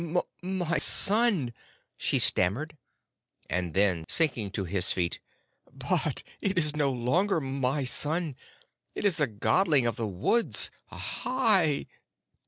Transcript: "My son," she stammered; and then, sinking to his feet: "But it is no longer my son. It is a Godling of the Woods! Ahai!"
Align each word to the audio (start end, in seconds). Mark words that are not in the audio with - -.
"My 0.41 0.79
son," 0.79 1.53
she 1.95 2.17
stammered; 2.17 2.75
and 3.51 3.75
then, 3.75 4.03
sinking 4.09 4.49
to 4.53 4.63
his 4.63 4.91
feet: 4.91 5.19
"But 5.71 6.23
it 6.41 6.57
is 6.57 6.75
no 6.75 6.91
longer 6.91 7.39
my 7.39 7.83
son. 7.83 8.35
It 8.95 9.05
is 9.05 9.19
a 9.19 9.27
Godling 9.27 9.85
of 9.85 9.97
the 9.97 10.07
Woods! 10.07 10.71
Ahai!" 10.91 11.85